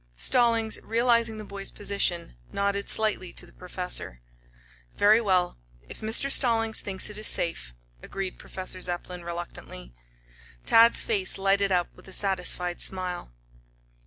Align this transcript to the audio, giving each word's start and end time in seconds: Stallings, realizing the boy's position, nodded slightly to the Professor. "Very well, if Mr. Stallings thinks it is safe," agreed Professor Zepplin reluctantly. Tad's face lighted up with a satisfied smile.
Stallings, 0.17 0.79
realizing 0.81 1.37
the 1.37 1.43
boy's 1.43 1.69
position, 1.69 2.35
nodded 2.51 2.89
slightly 2.89 3.31
to 3.33 3.45
the 3.45 3.53
Professor. 3.53 4.19
"Very 4.95 5.21
well, 5.21 5.59
if 5.87 6.01
Mr. 6.01 6.31
Stallings 6.31 6.81
thinks 6.81 7.07
it 7.11 7.19
is 7.19 7.27
safe," 7.27 7.75
agreed 8.01 8.39
Professor 8.39 8.81
Zepplin 8.81 9.23
reluctantly. 9.23 9.93
Tad's 10.65 11.01
face 11.01 11.37
lighted 11.37 11.71
up 11.71 11.89
with 11.95 12.07
a 12.07 12.13
satisfied 12.13 12.81
smile. 12.81 13.35